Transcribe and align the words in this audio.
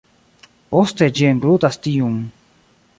Poste 0.71 1.11
ĝi 1.19 1.29
englutas 1.35 1.81
tiun. 1.85 2.21